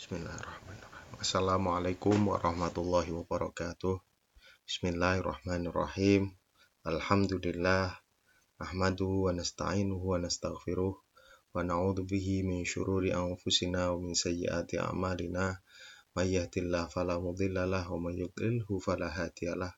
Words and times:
Bismillahirrahmanirrahim. 0.00 1.12
Assalamualaikum 1.20 2.16
warahmatullahi 2.32 3.12
wabarakatuh. 3.20 4.00
Bismillahirrahmanirrahim. 4.64 6.32
Alhamdulillah. 6.88 8.00
Ahmaduhu 8.56 9.28
wa 9.28 9.36
nasta'inuhu 9.36 10.00
wa 10.00 10.16
nastaghfiruh. 10.16 10.96
Wa 11.52 11.60
na'udhu 11.60 12.08
bihi 12.08 12.48
min 12.48 12.64
syururi 12.64 13.12
anfusina 13.12 13.92
wa 13.92 14.00
min 14.00 14.16
sayyiati 14.16 14.80
a'malina. 14.80 15.60
May 16.16 16.32
yahdihillahu 16.32 16.88
fala 16.88 17.20
mudhillalah 17.20 17.84
wa 17.92 18.00
may 18.00 18.24
yudlilhu 18.24 18.80
fala 18.80 19.12
hadiyalah. 19.12 19.76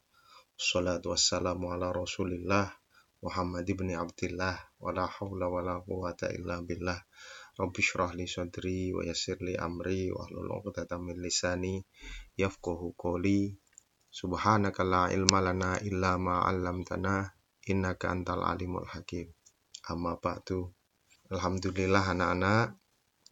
Wassalatu 0.55 1.19
wassalamu 1.19 1.75
ala 1.75 1.91
Rasulillah 1.91 2.71
Muhammad 3.27 3.67
ibn 3.67 3.91
Abdillah 3.91 4.55
wa 4.83 4.95
la 4.95 5.11
haula 5.11 5.51
wa 5.51 5.67
la 5.67 5.83
quwata 5.83 6.31
illa 6.31 6.63
billah. 6.63 7.03
Rabbi 7.63 7.79
syrah 7.79 8.11
li 8.19 8.27
sadri 8.27 8.91
wa 8.91 9.07
yassir 9.07 9.39
li 9.39 9.55
amri 9.55 10.11
wa 10.11 10.27
hlul 10.27 10.51
'uqdatam 10.51 11.07
min 11.07 11.23
lisani 11.23 11.79
yafqahu 12.35 12.99
qawli. 12.99 13.55
Subhanaka 14.11 14.83
la 14.83 15.03
ilma 15.15 15.39
lana 15.39 15.79
illa 15.79 16.19
ma 16.19 16.43
'allamtana 16.43 17.31
innaka 17.71 18.11
antal 18.11 18.43
alimul 18.43 18.91
hakim. 18.91 19.31
Amma 19.87 20.19
ba'du. 20.19 20.75
Alhamdulillah 21.31 22.03
anak-anak 22.03 22.83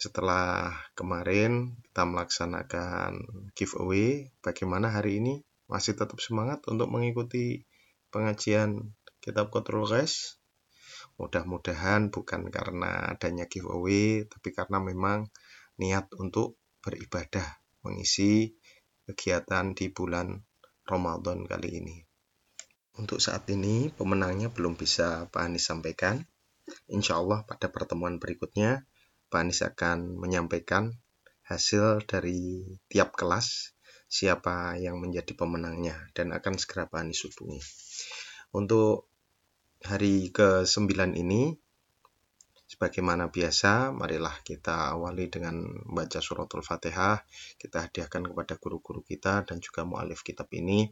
setelah 0.00 0.72
kemarin 0.96 1.76
kita 1.90 2.08
melaksanakan 2.08 3.20
giveaway, 3.52 4.32
bagaimana 4.40 4.88
hari 4.88 5.20
ini? 5.20 5.44
Masih 5.68 5.92
tetap 5.92 6.16
semangat 6.24 6.64
untuk 6.72 6.88
mengikuti 6.88 7.68
pengajian 8.08 8.96
kitab 9.20 9.52
Qatrul 9.52 9.84
Ghais? 9.84 10.39
Mudah-mudahan 11.20 12.08
bukan 12.08 12.48
karena 12.48 13.12
adanya 13.12 13.44
giveaway, 13.44 14.24
tapi 14.24 14.56
karena 14.56 14.80
memang 14.80 15.28
niat 15.76 16.08
untuk 16.16 16.56
beribadah, 16.80 17.60
mengisi 17.84 18.56
kegiatan 19.04 19.76
di 19.76 19.92
bulan 19.92 20.40
Ramadan 20.88 21.44
kali 21.44 21.76
ini. 21.76 21.96
Untuk 22.96 23.20
saat 23.20 23.44
ini 23.52 23.92
pemenangnya 23.92 24.48
belum 24.48 24.80
bisa 24.80 25.28
Pak 25.28 25.44
Anies 25.44 25.68
sampaikan. 25.68 26.24
Insya 26.88 27.20
Allah 27.20 27.44
pada 27.44 27.68
pertemuan 27.68 28.16
berikutnya 28.16 28.88
Pak 29.28 29.40
Anies 29.44 29.60
akan 29.60 30.16
menyampaikan 30.16 30.96
hasil 31.44 32.00
dari 32.08 32.64
tiap 32.88 33.12
kelas 33.12 33.76
siapa 34.08 34.80
yang 34.80 34.96
menjadi 34.98 35.36
pemenangnya 35.36 36.00
dan 36.16 36.32
akan 36.32 36.56
segera 36.56 36.88
Pak 36.88 36.98
Anies 37.04 37.22
hubungi. 37.28 37.60
Untuk 38.56 39.09
hari 39.80 40.28
ke-9 40.28 40.92
ini 41.16 41.56
sebagaimana 42.70 43.32
biasa 43.32 43.90
marilah 43.90 44.36
kita 44.46 44.94
awali 44.94 45.26
dengan 45.26 45.58
membaca 45.88 46.20
suratul 46.22 46.62
Fatihah. 46.62 47.24
Kita 47.56 47.88
hadiahkan 47.88 48.30
kepada 48.30 48.54
guru-guru 48.60 49.00
kita 49.02 49.42
dan 49.48 49.58
juga 49.58 49.82
mualif 49.88 50.20
kitab 50.22 50.52
ini 50.52 50.86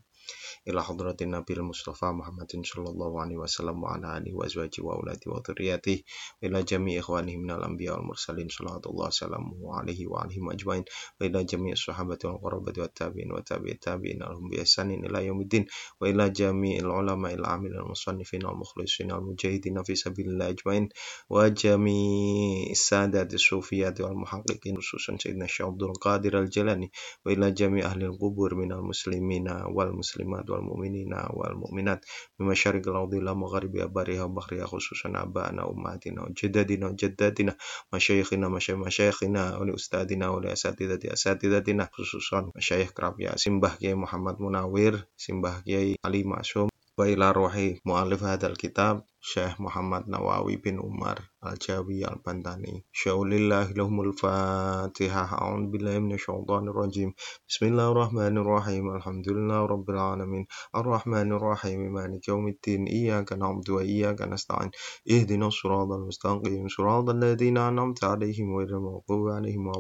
ila 0.69 0.83
hadratin 0.83 1.31
nabil 1.35 1.63
mustafa 1.63 2.13
Muhammadin 2.13 2.65
sallallahu 2.65 3.21
alaihi 3.23 3.41
wasallam 3.41 3.83
wa 3.83 3.95
ala 3.97 4.19
alihi 4.21 4.35
wa 4.37 4.45
azwaji 4.47 4.81
wa 4.85 4.95
auladi 4.97 5.27
wa 5.29 5.41
dzurriyyati 5.41 6.05
wa 6.43 6.49
ila 6.49 6.59
jami 6.63 6.97
ikhwanihi 7.01 7.37
minal 7.41 7.65
anbiya 7.65 7.95
wal 7.97 8.05
mursalin 8.13 8.49
sallallahu 8.49 9.13
salamu 9.13 9.57
alaihi 9.75 10.07
wa 10.07 10.25
alihi 10.25 10.41
majmain 10.41 10.85
wa 11.21 11.27
ila 11.27 11.45
jami 11.45 11.77
sahabati 11.77 12.27
wal 12.27 12.39
qarabati 12.43 12.81
wat 12.81 12.95
tabi'in 12.95 13.31
wa 13.33 13.41
tabi'it 13.43 13.81
tabi'in 13.81 14.19
lahum 14.23 14.49
bi 14.51 14.61
ihsanin 14.63 15.05
ila 15.05 15.21
yaumiddin 15.25 15.65
wa 16.01 16.09
ila 16.09 16.29
jami'il 16.31 16.87
ulama 16.87 17.33
il 17.33 17.45
amil 17.45 17.77
al 17.77 17.87
musannifin 17.89 18.45
al 18.45 18.57
mukhlisin 18.57 19.11
al 19.15 19.21
mujahidin 19.23 19.79
fi 19.85 19.95
sabilillah 19.97 20.51
ajmain 20.53 20.89
wa 21.29 21.49
jami 21.51 22.73
sadat 22.75 23.31
sufiyat 23.37 23.99
muslimat 30.19 30.51
wal 30.51 30.67
mu'minina 30.67 31.31
wal 31.31 31.55
mu'minat. 31.55 32.03
Min 32.43 32.51
masyariqil 32.51 32.91
ardi 32.91 33.23
ila 33.23 33.39
magharibiha 33.39 33.87
bariha 33.87 34.27
bahriha 34.27 34.67
khususan 34.67 35.15
abana 35.15 35.63
ummatina 35.71 36.27
jaddadina 36.35 36.91
jaddatina 36.99 37.55
masyayikhina 37.95 38.51
masyayikhina 38.51 39.63
wa 39.63 39.65
li 39.65 39.73
ustadina 39.73 40.35
wa 40.35 40.43
li 40.43 40.51
asatidati 40.51 41.07
asatidatina 41.07 41.87
khususan 41.95 42.51
masyayikh 42.51 42.91
kerabia 42.91 43.39
simbah 43.39 43.79
Kiai 43.79 43.95
Muhammad 43.95 44.43
Munawir 44.43 45.07
simbah 45.15 45.63
Kiai 45.63 45.95
Ali 46.03 46.27
Masum 46.27 46.67
وإلى 46.99 47.33
روح 47.33 47.55
مؤلف 47.85 48.23
هذا 48.23 48.47
الكتاب 48.47 49.05
شيخ 49.21 49.61
محمد 49.61 50.09
نواوي 50.09 50.57
بن 50.57 50.81
عمر 50.81 51.19
الجاوي 51.47 52.09
البنداني 52.09 52.85
شو 52.93 53.25
لله 53.25 53.73
لهم 53.73 54.01
الفاتحة 54.01 55.23
أعوذ 55.43 55.67
بالله 55.67 55.99
من 55.99 56.13
الشيطان 56.13 56.69
الرجيم 56.69 57.15
بسم 57.49 57.67
الله 57.67 57.93
الرحمن 57.93 58.39
الرحيم 58.39 58.85
الحمد 58.97 59.29
لله 59.29 59.67
رب 59.67 59.91
العالمين 59.91 60.47
الرحمن 60.77 61.33
الرحيم 61.33 61.81
مالك 61.93 62.29
يوم 62.29 62.49
الدين 62.49 62.87
إياك 62.87 63.33
نعبد 63.33 63.71
وإياك 63.71 64.23
نستعين 64.23 64.71
اهدنا 65.11 65.47
الصراط 65.47 65.91
المستقيم 65.93 66.69
صراط 66.69 67.11
الذين 67.11 67.59
أنعمت 67.59 68.05
عليهم 68.05 68.57
غير 68.57 68.69
المغضوب 68.69 69.29
عليهم 69.29 69.67
ولا 69.67 69.79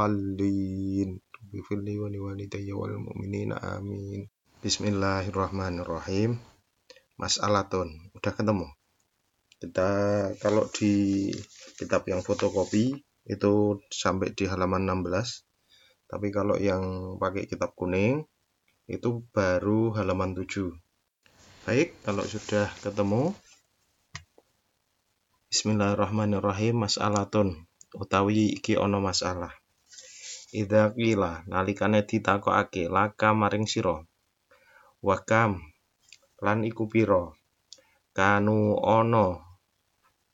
الضالين 0.00 1.20
اغفر 1.54 1.76
لي 1.76 1.98
ولوالدي 1.98 2.72
والمؤمنين 2.72 3.52
آمين 3.52 4.39
Bismillahirrahmanirrahim. 4.60 6.36
Mas'alatun 7.16 8.12
udah 8.12 8.28
ketemu? 8.28 8.68
Kita 9.56 9.88
kalau 10.36 10.68
di 10.68 11.32
kitab 11.80 12.04
yang 12.04 12.20
fotokopi 12.20 12.92
itu 13.24 13.80
sampai 13.88 14.36
di 14.36 14.44
halaman 14.44 14.84
16 14.84 16.12
tapi 16.12 16.28
kalau 16.28 16.60
yang 16.60 17.16
pakai 17.16 17.48
kitab 17.48 17.72
kuning 17.72 18.28
itu 18.84 19.24
baru 19.32 19.96
halaman 19.96 20.36
7 20.36 20.76
baik 21.64 21.96
kalau 22.04 22.28
sudah 22.28 22.68
ketemu 22.84 23.32
Bismillahirrahmanirrahim 25.48 26.84
mas'alatun 26.84 27.64
utawi 27.96 28.60
iki 28.60 28.76
ono 28.76 29.00
masalah. 29.00 29.56
Idza 30.52 30.92
qila 30.92 31.48
nalikane 31.48 32.04
ditakokake 32.04 32.92
laka 32.92 33.32
maring 33.32 33.64
sira 33.64 34.04
wakam 35.00 35.60
lan 36.44 36.64
iku 36.64 36.88
pira? 36.88 37.32
Kanu 38.12 38.76
ono 38.80 39.50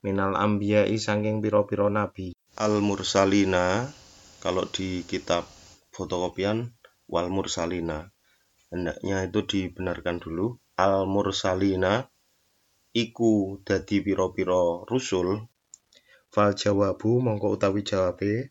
minal 0.02 0.34
ambiyai 0.38 0.96
saking 0.98 1.42
piro-piro 1.42 1.90
nabi. 1.90 2.34
Al 2.56 2.78
mursalina 2.80 3.86
kalau 4.38 4.64
di 4.70 5.02
kitab 5.02 5.44
fotokopian 5.92 6.72
wal 7.10 7.28
mursalina. 7.30 8.10
Hendaknya 8.70 9.26
itu 9.26 9.40
dibenarkan 9.46 10.18
dulu. 10.18 10.58
Al 10.78 11.06
mursalina 11.06 12.06
iku 12.96 13.60
dadi 13.62 14.00
piro-piro 14.00 14.88
rusul. 14.88 15.46
Fal 16.32 16.52
jawabu 16.56 17.22
mongko 17.22 17.56
utawi 17.56 17.80
jawabe 17.86 18.50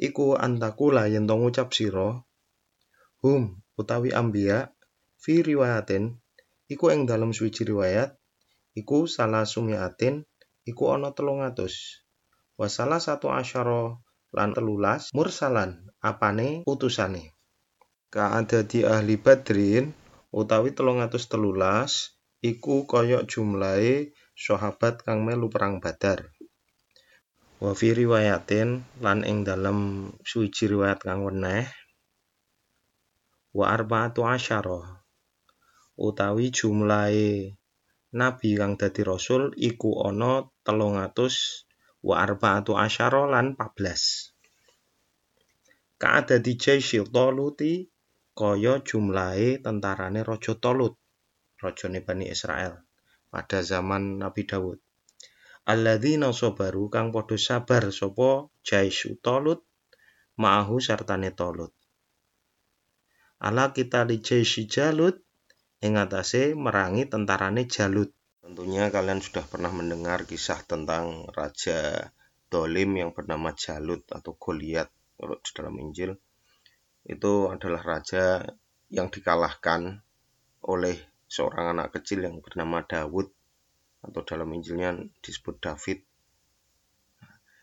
iku 0.00 0.38
antakula 0.38 1.06
yen 1.12 1.28
to 1.28 1.34
ngucap 1.36 1.70
sira. 1.76 2.24
Hum 3.20 3.60
utawi 3.76 4.16
ambia 4.16 4.72
fi 5.20 5.44
riwayatin 5.44 6.16
iku 6.72 6.88
ing 6.88 7.04
dalam 7.04 7.36
suci 7.36 7.68
riwayat 7.68 8.16
iku 8.72 9.04
salah 9.04 9.44
sumiatin 9.44 10.24
iku 10.64 10.96
ana 10.96 11.12
telung 11.12 11.44
atus. 11.44 12.00
Wasalah 12.56 13.00
satu 13.00 13.28
asyara 13.32 14.00
lan 14.32 14.50
telulas 14.56 15.12
mursalan 15.12 15.92
apane 16.00 16.64
utusane. 16.64 17.36
Di 18.10 18.80
ahli 18.84 19.14
badrin 19.20 19.92
utawi 20.32 20.72
telung 20.72 21.04
atus 21.04 21.28
telulas 21.28 22.16
iku 22.40 22.88
koyok 22.88 23.28
jumlahe 23.28 24.16
sahabat 24.32 25.04
kang 25.04 25.24
melu 25.24 25.52
perang 25.52 25.84
badar. 25.84 26.32
Wa 27.60 27.76
fi 27.76 27.92
riwayatin 27.92 29.00
lan 29.04 29.20
ing 29.28 29.44
dalam 29.44 30.08
suci 30.24 30.64
riwayat 30.64 31.04
kang 31.04 31.28
weneh. 31.28 31.68
Wa 33.52 33.72
arba'atu 33.72 34.24
asyara 34.24 34.99
utawi 36.00 36.48
jumlahe 36.48 37.60
nabi 38.16 38.50
kang 38.56 38.80
dadi 38.80 39.04
rasul 39.04 39.52
iku 39.60 40.08
ana 40.08 40.48
300 40.64 42.08
wa 42.08 42.14
arba'atu 42.24 42.72
asyara 42.80 43.28
lan 43.28 43.52
14 43.60 44.32
Kaada 46.00 46.40
di 46.40 46.56
Jaisil 46.56 47.12
Toluti 47.12 47.84
kaya 48.32 48.80
jumlahe 48.80 49.60
tentarane 49.60 50.24
Raja 50.24 50.56
Tolut, 50.56 50.96
rajane 51.60 52.00
Bani 52.00 52.24
Israel 52.24 52.88
pada 53.28 53.60
zaman 53.60 54.16
Nabi 54.16 54.48
Dawud. 54.48 54.80
Alladzina 55.68 56.32
sabaru 56.32 56.88
kang 56.88 57.12
padha 57.12 57.36
sabar 57.36 57.92
sapa 57.92 58.48
Jaisu 58.64 59.20
Tolut 59.20 59.60
ma'ahu 60.40 60.80
sartane 60.80 61.36
Tolut. 61.36 61.76
Ala 63.44 63.68
kita 63.76 64.08
li 64.08 64.24
Jaisi 64.24 64.64
Jalut 64.64 65.20
ing 65.80 65.96
atase 65.96 66.52
merangi 66.52 67.08
tentarane 67.08 67.64
Jalut. 67.64 68.12
Tentunya 68.44 68.92
kalian 68.92 69.24
sudah 69.24 69.48
pernah 69.48 69.72
mendengar 69.72 70.28
kisah 70.28 70.60
tentang 70.68 71.24
Raja 71.32 72.12
Dolim 72.52 73.00
yang 73.00 73.16
bernama 73.16 73.56
Jalut 73.56 74.04
atau 74.12 74.36
Goliat 74.36 74.92
di 75.20 75.50
dalam 75.56 75.76
Injil 75.80 76.16
itu 77.04 77.48
adalah 77.48 77.80
raja 77.80 78.44
yang 78.92 79.08
dikalahkan 79.08 80.04
oleh 80.64 80.96
seorang 81.28 81.76
anak 81.76 81.96
kecil 81.96 82.24
yang 82.24 82.44
bernama 82.44 82.84
Daud 82.84 83.32
atau 84.04 84.20
dalam 84.24 84.48
Injilnya 84.52 84.96
disebut 85.24 85.60
David. 85.60 86.04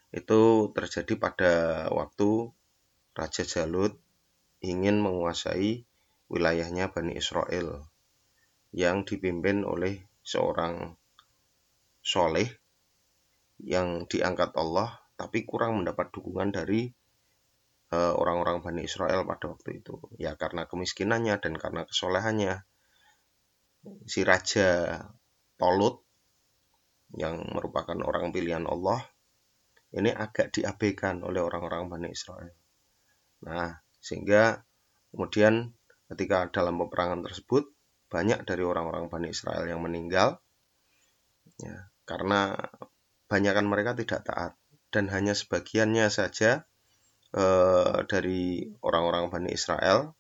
Itu 0.10 0.74
terjadi 0.74 1.14
pada 1.22 1.54
waktu 1.94 2.50
Raja 3.14 3.44
Jalut 3.46 3.94
ingin 4.62 5.02
menguasai 5.02 5.86
wilayahnya 6.30 6.90
Bani 6.90 7.18
Israel 7.18 7.86
yang 8.78 9.02
dipimpin 9.02 9.66
oleh 9.66 10.06
seorang 10.22 10.94
soleh 11.98 12.46
yang 13.58 14.06
diangkat 14.06 14.54
Allah 14.54 15.02
tapi 15.18 15.50
kurang 15.50 15.82
mendapat 15.82 16.14
dukungan 16.14 16.54
dari 16.54 16.86
eh, 17.90 18.14
orang-orang 18.14 18.62
Bani 18.62 18.86
Israel 18.86 19.26
pada 19.26 19.50
waktu 19.50 19.82
itu 19.82 19.98
ya 20.22 20.38
karena 20.38 20.70
kemiskinannya 20.70 21.42
dan 21.42 21.58
karena 21.58 21.90
kesolehannya 21.90 22.62
si 24.06 24.22
Raja 24.22 25.02
Tolut 25.58 26.06
yang 27.18 27.42
merupakan 27.50 27.98
orang 28.06 28.30
pilihan 28.30 28.70
Allah 28.70 29.02
ini 29.96 30.14
agak 30.14 30.54
diabaikan 30.54 31.26
oleh 31.26 31.42
orang-orang 31.42 31.90
Bani 31.90 32.08
Israel. 32.14 32.54
Nah, 33.48 33.74
sehingga 33.98 34.60
kemudian 35.10 35.72
ketika 36.12 36.52
dalam 36.52 36.78
peperangan 36.78 37.26
tersebut 37.26 37.72
banyak 38.08 38.48
dari 38.48 38.64
orang-orang 38.64 39.12
Bani 39.12 39.28
Israel 39.32 39.68
yang 39.68 39.84
meninggal 39.84 40.40
ya, 41.60 41.92
karena 42.08 42.56
banyakkan 43.28 43.68
mereka 43.68 43.92
tidak 44.00 44.24
taat 44.24 44.54
dan 44.92 45.12
hanya 45.12 45.36
sebagiannya 45.36 46.08
saja 46.08 46.64
eh, 47.36 47.98
dari 48.08 48.72
orang-orang 48.80 49.28
Bani 49.28 49.50
Israel 49.52 50.16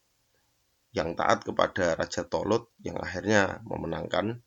yang 0.91 1.15
taat 1.15 1.47
kepada 1.47 1.95
Raja 1.95 2.27
Tolut 2.27 2.73
yang 2.83 2.99
akhirnya 2.99 3.63
memenangkan 3.63 4.43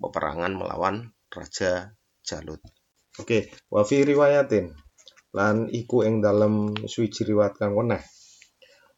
peperangan 0.00 0.52
melawan 0.56 1.12
Raja 1.32 1.92
Jalut. 2.22 2.62
Oke, 3.20 3.52
wa 3.68 3.84
fi 3.84 4.06
riwayatin 4.08 4.72
lan 5.36 5.68
iku 5.68 6.04
ing 6.04 6.24
dalem 6.24 6.72
suwiji 6.86 7.28
riwayat 7.28 7.60
kang 7.60 7.76
weneh. 7.76 8.00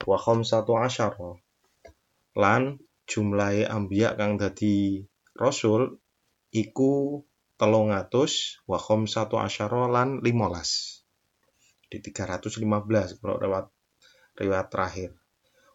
Wa 0.05 0.19
khamsatu 0.19 0.75
asyara 0.79 1.39
lan 2.35 2.79
jumlahe 3.05 3.69
ambiya 3.69 4.17
kang 4.19 4.41
dadi 4.41 5.05
rasul 5.37 6.01
iku 6.55 7.23
telung 7.55 7.95
atus 7.95 8.63
wa 8.67 8.79
khamsatu 8.81 9.39
asyara 9.39 9.87
lan 9.87 10.19
15 10.23 11.05
di 11.91 11.99
315 12.03 13.23
kalau 13.23 13.39
lewat 13.39 13.71
riwayat 14.35 14.69
terakhir. 14.71 15.11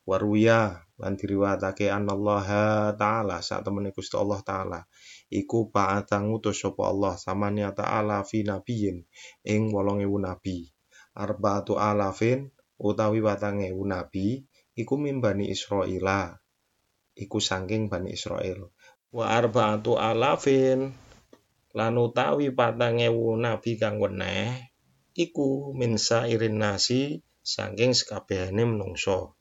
Waruya 0.10 0.90
lan 0.98 1.14
diriwayatake 1.16 1.86
anallaha 1.94 2.98
taala 2.98 3.46
saat 3.46 3.62
temene 3.62 3.94
Gusti 3.94 4.18
Allah 4.18 4.42
taala. 4.42 4.80
Iku 5.30 5.70
ba'atha 5.70 6.18
ngutus 6.26 6.66
sapa 6.66 6.90
Allah 6.90 7.14
samania 7.14 7.70
taala 7.78 8.26
fi 8.26 8.42
nabiyin 8.42 9.06
ing 9.46 9.70
8000 9.70 10.10
nabi. 10.26 10.66
Arba'atu 11.14 11.78
alafin 11.78 12.50
utawi 12.82 13.22
4000 13.22 13.70
nabi 13.86 14.42
iku 14.74 14.98
mimbani 14.98 15.54
Israila 15.54 16.39
iku 17.20 17.44
saking 17.44 17.92
Bani 17.92 18.16
Israel. 18.16 18.72
Wa 19.12 19.36
arba'atu 19.36 20.00
alafin 20.00 20.96
lan 21.76 21.94
utawi 22.00 22.50
4000 22.56 23.12
nabi 23.36 23.72
kang 23.76 24.00
weneh 24.00 24.72
iku 25.14 25.76
min 25.76 26.00
sairin 26.00 26.58
nasi 26.64 27.20
saking 27.44 27.92
sekabehane 27.92 28.64
menungso. 28.64 29.36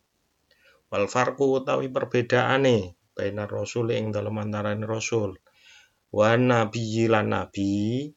Wal 0.91 1.07
farqu 1.07 1.63
utawi 1.63 1.87
perbedaane 1.93 2.99
baina 3.15 3.47
rasul 3.47 3.95
ing 3.95 4.11
dalem 4.11 4.43
antarané 4.43 4.85
rasul. 4.85 5.39
Wa 6.11 6.35
nabi 6.35 7.07
lan 7.07 7.31
nabi 7.31 8.09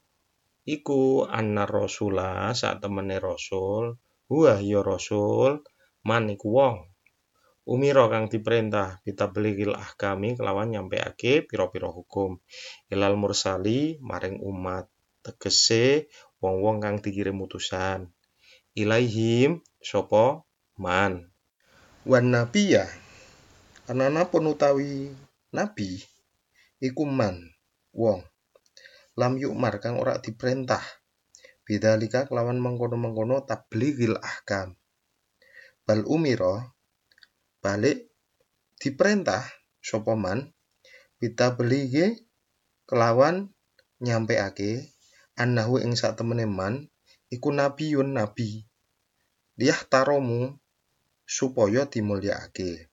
iku 0.66 1.28
anna 1.28 1.68
rasula 1.68 2.56
sak 2.56 2.80
temene 2.82 3.18
rasul 3.20 3.98
huwa 4.32 4.62
ya 4.64 4.80
rasul 4.80 5.60
man 6.08 6.32
iku 6.32 6.48
wong 6.56 6.91
umira 7.66 8.10
kang 8.10 8.26
diperintah 8.26 9.06
kita 9.06 9.30
beligil 9.30 9.78
ahkami 9.78 10.34
kelawan 10.34 10.74
nyampeake 10.74 11.46
pira-pira 11.46 11.90
hukum. 11.94 12.42
Ilal 12.90 13.18
mursali 13.18 14.02
maring 14.02 14.42
umat 14.42 14.90
tegese 15.22 16.10
wong-wong 16.42 16.82
kang 16.82 16.98
dikirim 17.00 17.38
utusan. 17.38 18.10
Ilaihim 18.74 19.62
sapa 19.78 20.42
man. 20.82 21.30
Wan 22.02 22.34
nabiya 22.34 22.90
anana 23.86 24.26
pun 24.26 24.50
utawi 24.50 25.14
nabi? 25.54 26.02
Iku 26.82 27.06
man 27.06 27.54
wong. 27.94 28.26
Lam 29.20 29.38
yukmar 29.38 29.78
kang 29.84 30.02
ora 30.02 30.18
diperintah. 30.18 30.82
Bidzalika 31.62 32.26
kelawan 32.26 32.58
mengkono-mengkono 32.58 33.46
tablighil 33.46 34.18
ahkam. 34.18 34.74
Bal 35.86 36.02
umira 36.10 36.74
balik 37.62 38.10
diperintah 38.82 39.46
sapa 39.80 40.18
man 40.18 40.50
kita 41.22 41.54
belige 41.54 42.26
kelawan 42.90 43.54
nyampeake 44.02 44.90
annahu 45.38 45.78
ing 45.78 45.94
sak 45.94 46.18
temene 46.18 46.50
man 46.50 46.90
iku 47.30 47.54
nabiyun 47.54 48.18
nabi 48.18 48.66
liyah 49.62 49.86
taromu 49.86 50.58
supaya 51.32 51.88
dimulyakake. 51.88 52.92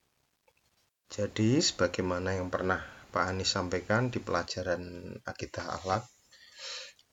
Jadi 1.08 1.58
sebagaimana 1.64 2.36
yang 2.36 2.52
pernah 2.52 2.84
Pak 3.08 3.24
Anies 3.34 3.50
sampaikan 3.50 4.12
di 4.12 4.20
pelajaran 4.20 5.16
akidah 5.24 5.80
akhlak 5.80 6.04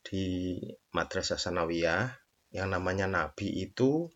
di 0.06 0.60
Madrasah 0.92 1.40
Sanawiyah 1.40 2.12
yang 2.52 2.70
namanya 2.70 3.08
nabi 3.08 3.48
itu 3.64 4.12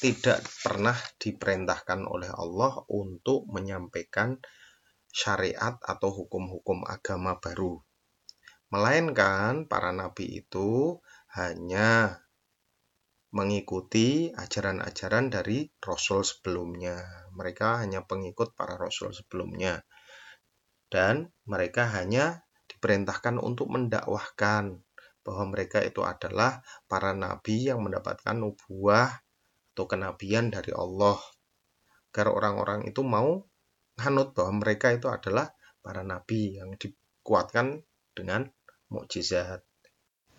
tidak 0.00 0.40
pernah 0.64 0.96
diperintahkan 1.20 2.08
oleh 2.08 2.32
Allah 2.32 2.84
untuk 2.88 3.48
menyampaikan 3.48 4.40
syariat 5.12 5.76
atau 5.80 6.10
hukum-hukum 6.12 6.84
agama 6.88 7.36
baru. 7.36 7.80
Melainkan 8.70 9.66
para 9.66 9.90
nabi 9.90 10.40
itu 10.40 11.00
hanya 11.34 12.22
mengikuti 13.30 14.30
ajaran-ajaran 14.34 15.30
dari 15.30 15.70
rasul 15.82 16.22
sebelumnya. 16.22 17.26
Mereka 17.34 17.82
hanya 17.82 18.06
pengikut 18.06 18.54
para 18.54 18.78
rasul 18.78 19.10
sebelumnya. 19.10 19.82
Dan 20.90 21.30
mereka 21.46 21.86
hanya 21.94 22.46
diperintahkan 22.66 23.38
untuk 23.38 23.70
mendakwahkan 23.70 24.82
bahwa 25.22 25.44
mereka 25.50 25.82
itu 25.82 26.02
adalah 26.02 26.62
para 26.90 27.14
nabi 27.14 27.70
yang 27.70 27.82
mendapatkan 27.82 28.34
nubuah 28.34 29.22
atau 29.74 29.84
kenabian 29.86 30.50
dari 30.50 30.74
Allah. 30.74 31.18
Agar 32.10 32.34
orang-orang 32.34 32.90
itu 32.90 33.06
mau 33.06 33.46
hanut 34.00 34.34
bahwa 34.34 34.64
mereka 34.64 34.90
itu 34.90 35.06
adalah 35.06 35.52
para 35.80 36.02
nabi 36.02 36.58
yang 36.58 36.74
dikuatkan 36.74 37.86
dengan 38.12 38.50
mukjizat. 38.90 39.62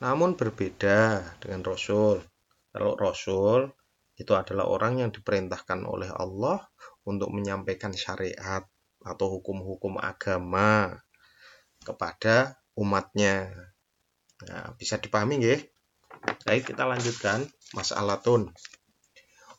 Namun 0.01 0.35
berbeda 0.35 1.21
dengan 1.39 1.61
rasul. 1.61 2.25
Kalau 2.71 2.95
Rasul 2.95 3.67
itu 4.15 4.31
adalah 4.31 4.69
orang 4.69 5.03
yang 5.03 5.11
diperintahkan 5.11 5.83
oleh 5.83 6.07
Allah 6.07 6.63
untuk 7.03 7.29
menyampaikan 7.35 7.91
syariat 7.91 8.63
atau 9.01 9.27
hukum-hukum 9.39 9.97
agama 9.99 10.95
kepada 11.83 12.61
umatnya. 12.77 13.49
Nah, 14.47 14.73
bisa 14.77 15.01
dipahami 15.01 15.41
nggih? 15.41 15.59
Baik, 16.45 16.73
kita 16.73 16.85
lanjutkan 16.85 17.45
masalah 17.73 18.21
tun. 18.21 18.53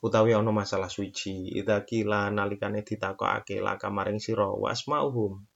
Utawi 0.03 0.35
ana 0.35 0.51
masalah 0.51 0.91
suci, 0.91 1.47
idza 1.55 1.87
kila 1.87 2.27
nalikane 2.27 2.83
ditakokake 2.83 3.63
laka 3.63 3.87
maring 3.87 4.19
sira 4.19 4.51
wasmauhum. 4.51 5.47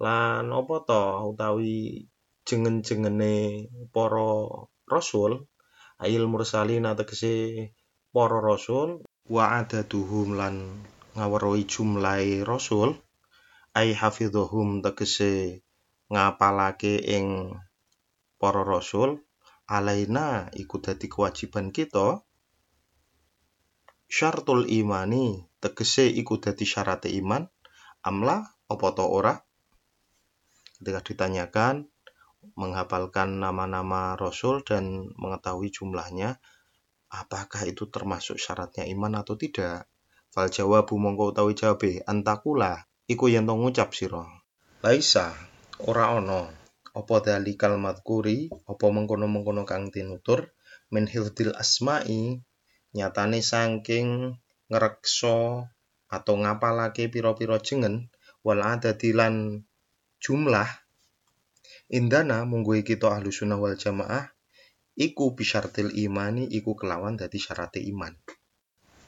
Lan 0.00 0.48
apa 0.48 0.76
to 0.88 1.02
utawi 1.36 2.08
jengen-jengene 2.48 3.68
para 3.92 4.48
rasul 4.88 5.44
ayil 6.00 6.24
mursalin 6.32 6.88
tegese 6.96 7.76
para 8.08 8.40
rasul 8.40 9.04
wa 9.28 9.44
adaduhum 9.60 10.32
lan 10.40 10.54
ngaweruhi 11.12 11.68
jumlahe 11.68 12.40
rasul 12.48 12.96
ai 13.76 13.92
hafidhuhum 13.92 14.80
tegese 14.80 15.60
ngapalake 16.08 16.96
ing 17.04 17.52
para 18.40 18.64
rasul 18.64 19.20
alaina 19.68 20.48
iku 20.56 20.80
dadi 20.80 21.04
kewajiban 21.12 21.68
kita 21.68 22.24
syartul 24.08 24.64
imani 24.66 25.44
tegese 25.60 26.08
iku 26.08 26.40
dadi 26.40 26.64
syarat 26.64 27.04
iman 27.06 27.44
amla 28.02 28.40
apa 28.68 28.86
to 28.96 29.04
ora 29.04 29.36
ketika 30.80 31.00
ditanyakan 31.04 31.92
menghafalkan 32.56 33.36
nama-nama 33.36 34.16
rasul 34.16 34.64
dan 34.64 35.12
mengetahui 35.20 35.68
jumlahnya 35.68 36.40
apakah 37.12 37.64
itu 37.68 37.88
termasuk 37.88 38.36
syaratnya 38.36 38.84
iman 38.92 39.20
atau 39.20 39.34
tidak? 39.34 39.88
Fal 40.28 40.52
jawabu 40.52 40.94
mongko 41.00 41.32
utawi 41.32 41.52
jawabe 41.56 42.04
antakula 42.04 42.84
iku 43.08 43.32
yen 43.32 43.48
ngucap 43.48 43.96
sira. 43.96 44.24
Laisa 44.84 45.32
ora 45.82 46.14
ana 46.14 46.52
apa 46.92 47.14
dalikal 47.24 47.80
madkuri 47.80 48.52
apa 48.68 48.86
mengkono-mengkono 48.92 49.64
kang 49.64 49.88
tinutur 49.88 50.52
min 50.92 51.08
hifdil 51.08 51.56
asma'i 51.56 52.38
nyatane 52.98 53.38
saking 53.38 54.34
ngrekso 54.66 55.70
atau 56.10 56.34
ngapalake 56.42 57.06
pira-pira 57.06 57.62
jengen 57.62 58.10
wal 58.42 58.60
adadilan 58.64 59.62
jumlah. 60.18 60.66
Indana 61.88 62.44
mungguhi 62.44 62.82
kita 62.84 63.06
ahlu 63.08 63.30
sunnah 63.32 63.56
wal 63.56 63.78
jamaah 63.78 64.28
iku 64.98 65.32
bisyartil 65.32 65.94
imani 65.94 66.50
iku 66.50 66.74
kelawan 66.74 67.14
dadi 67.14 67.38
syarate 67.38 67.80
iman. 67.80 68.12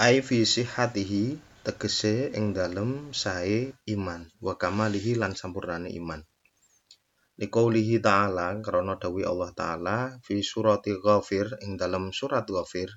Ai 0.01 0.25
fi 0.25 0.47
sihatihi 0.47 1.37
tegese 1.61 2.33
ing 2.33 2.57
dalem 2.57 3.13
sae 3.13 3.75
iman 3.91 4.25
wa 4.41 4.57
kamalihi 4.57 5.21
lan 5.21 5.37
sampurnane 5.37 5.93
iman. 6.01 6.25
Liqaulihi 7.41 8.01
ta'ala 8.01 8.57
krana 8.65 8.97
dawuh 8.97 9.25
Allah 9.25 9.51
taala 9.53 9.99
fi 10.25 10.41
surati 10.41 10.97
ghafir 11.01 11.53
ing 11.65 11.77
dalem 11.81 12.13
surat 12.13 12.45
ghafir 12.49 12.89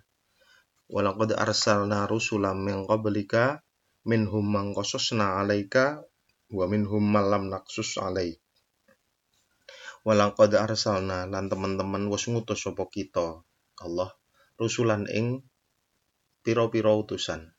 walaqad 0.92 1.36
arsalna 1.36 2.10
rusulam 2.10 2.64
min 2.64 2.84
qablika 2.84 3.64
minhum 4.04 4.44
man 4.44 4.76
qasasna 4.76 5.40
alaika 5.40 6.04
wa 6.52 6.66
minhum 6.68 7.04
man 7.04 7.32
lam 7.32 7.44
naqsus 7.48 7.96
alaik. 8.00 8.44
Walaqad 10.04 10.52
arsalna 10.60 11.24
lan 11.32 11.48
teman-teman 11.48 12.12
wis 12.12 12.28
ngutus 12.28 12.68
sapa 12.68 12.84
kita 12.92 13.40
Allah 13.80 14.12
rusulan 14.60 15.08
ing 15.08 15.48
pira-pira 16.44 16.92
utusan. 16.92 17.56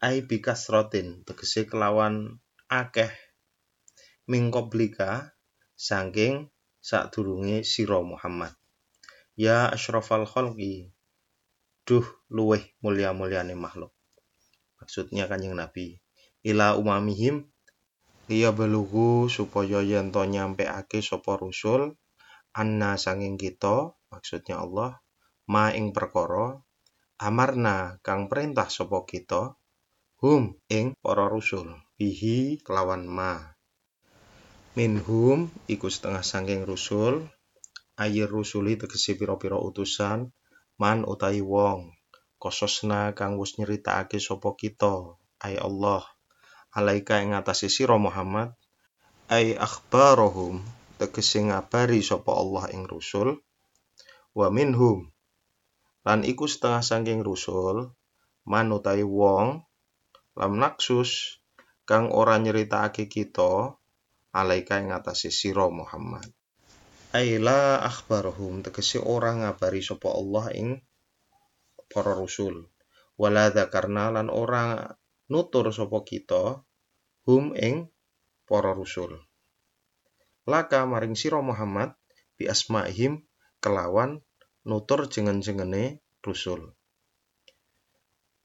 Ai 0.00 0.22
bikasratin 0.24 1.26
tegese 1.26 1.66
kelawan 1.66 2.40
akeh. 2.70 3.10
Mingkoblika 4.30 5.34
saking 5.74 6.48
sadurunge 6.78 7.66
sira 7.66 7.98
Muhammad. 8.00 8.54
Ya 9.34 9.66
asyrafal 9.68 10.24
khalqi 10.24 10.94
duh 11.90 12.06
luweh 12.30 12.62
mulia-muliane 12.86 13.58
makhluk. 13.58 13.90
Maksudnya 14.78 15.26
kanjeng 15.26 15.58
Nabi 15.58 15.98
ila 16.46 16.78
umamihim 16.78 17.50
liya 18.30 18.54
belugu 18.54 19.26
supaya 19.26 19.82
yen 19.82 20.14
to 20.14 20.22
nyampeake 20.22 21.02
sapa 21.02 21.34
rusul 21.34 21.98
anna 22.54 22.94
sanging 22.94 23.34
kita 23.34 23.90
maksudnya 24.14 24.62
Allah 24.62 25.02
ma 25.50 25.74
ing 25.74 25.90
perkara 25.90 26.54
amarna 27.18 27.98
kang 28.06 28.30
perintah 28.30 28.70
sapa 28.70 29.02
kita 29.02 29.58
hum 30.22 30.54
ing 30.70 30.94
para 31.02 31.26
rusul 31.26 31.74
bihi 31.98 32.62
kelawan 32.62 33.04
ma. 33.04 33.34
Minhum 34.78 35.50
iku 35.66 35.90
setengah 35.90 36.22
sangking 36.22 36.62
rusul 36.62 37.26
ayir 37.98 38.30
rusuli 38.30 38.78
tegesi 38.78 39.18
pira-pira 39.18 39.58
utusan 39.58 40.30
man 40.80 41.04
utai 41.04 41.44
wong 41.44 41.92
kososna 42.40 43.12
kang 43.12 43.36
wis 43.36 43.60
nyeritakake 43.60 44.16
sapa 44.16 44.56
kita 44.56 45.20
ay 45.44 45.60
Allah 45.60 46.00
alaika 46.72 47.20
ing 47.20 47.36
atase 47.36 47.68
sira 47.68 48.00
Muhammad 48.00 48.56
ay 49.28 49.60
akhbarahum 49.60 50.64
tegese 50.96 51.44
ngabari 51.44 52.00
sapa 52.00 52.32
Allah 52.32 52.72
ing 52.72 52.88
rusul 52.88 53.44
wa 54.32 54.48
minhum. 54.48 55.12
Lan 56.00 56.24
iku 56.24 56.48
setengah 56.48 56.80
sangking 56.80 57.20
rusul 57.20 57.92
man 58.48 58.72
utai 58.72 59.04
wong 59.04 59.60
lam 60.32 60.52
naksus 60.56 61.40
kang 61.84 62.08
ora 62.08 62.40
nyeritakake 62.40 63.04
kita 63.04 63.76
alaika 64.32 64.80
ing 64.80 64.96
atase 64.96 65.28
sira 65.28 65.68
Muhammad 65.68 66.39
Aila 67.10 67.82
akhbarhum 67.82 68.62
tegese 68.62 69.02
ora 69.02 69.34
ngabari 69.34 69.82
sapa 69.82 70.14
Allah 70.14 70.46
ing 70.54 70.78
para 71.90 72.14
rusul. 72.14 72.70
Wala 73.18 73.50
dzakarna 73.50 74.14
lan 74.14 74.30
ora 74.30 74.94
nutur 75.26 75.74
sapa 75.74 76.06
kita 76.06 76.62
hum 77.26 77.50
ing 77.58 77.90
para 78.46 78.70
rusul. 78.78 79.18
Laka 80.46 80.86
maring 80.86 81.18
sira 81.18 81.42
Muhammad 81.42 81.98
bi 82.38 82.46
asma'ihim 82.46 83.26
kelawan 83.58 84.22
nutur 84.62 85.10
jengen-jengene 85.10 85.98
rusul. 86.22 86.78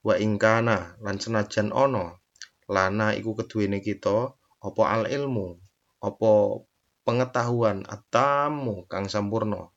Wa 0.01 0.17
ingkana 0.17 0.97
lan 1.05 1.21
senajan 1.21 1.69
ana 1.69 2.17
lana 2.65 3.13
iku 3.13 3.37
keduwene 3.37 3.77
kita 3.77 4.33
apa 4.57 4.83
al 4.89 5.05
ilmu 5.05 5.53
apa 6.01 6.64
pengetahuan 7.05 7.85
atamu 7.85 8.89
kang 8.89 9.05
sampurna 9.07 9.69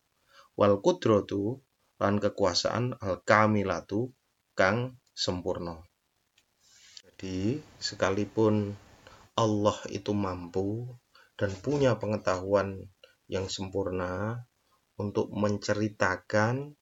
wal 0.59 0.75
kudratu 0.81 1.61
lan 2.01 2.19
kekuasaan 2.19 2.99
al 2.99 3.21
kamilatu 3.23 4.11
kang 4.57 4.97
sempurna 5.13 5.85
jadi 7.05 7.61
sekalipun 7.79 8.73
Allah 9.39 9.79
itu 9.95 10.11
mampu 10.17 10.91
dan 11.39 11.55
punya 11.63 11.95
pengetahuan 11.95 12.91
yang 13.31 13.47
sempurna 13.47 14.43
untuk 14.99 15.31
menceritakan 15.31 16.75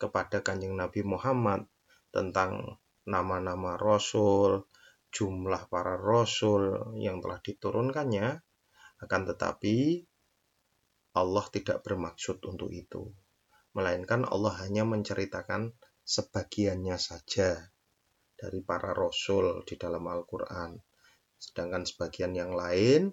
kepada 0.00 0.42
Kanjeng 0.42 0.74
Nabi 0.74 1.06
Muhammad 1.06 1.68
tentang 2.10 2.80
nama-nama 3.06 3.78
rasul, 3.78 4.66
jumlah 5.14 5.70
para 5.70 5.94
rasul 5.94 6.94
yang 6.98 7.22
telah 7.22 7.38
diturunkannya, 7.38 8.42
akan 9.00 9.22
tetapi 9.32 10.04
Allah 11.16 11.46
tidak 11.50 11.82
bermaksud 11.82 12.44
untuk 12.46 12.70
itu, 12.70 13.10
melainkan 13.74 14.22
Allah 14.28 14.54
hanya 14.62 14.86
menceritakan 14.86 15.74
sebagiannya 16.06 16.96
saja 17.00 17.58
dari 18.36 18.60
para 18.62 18.94
rasul 18.94 19.66
di 19.66 19.74
dalam 19.74 20.06
Al-Quran, 20.06 20.78
sedangkan 21.36 21.82
sebagian 21.84 22.32
yang 22.36 22.54
lain 22.54 23.10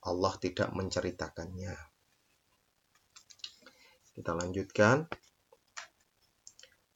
Allah 0.00 0.32
tidak 0.40 0.72
menceritakannya. 0.72 1.76
Kita 4.16 4.32
lanjutkan. 4.32 5.04